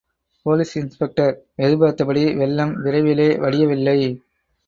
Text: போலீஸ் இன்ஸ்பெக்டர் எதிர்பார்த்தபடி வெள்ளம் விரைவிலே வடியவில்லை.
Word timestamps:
போலீஸ் 0.45 0.71
இன்ஸ்பெக்டர் 0.77 1.33
எதிர்பார்த்தபடி 1.55 2.23
வெள்ளம் 2.39 2.73
விரைவிலே 2.85 3.29
வடியவில்லை. 3.39 3.97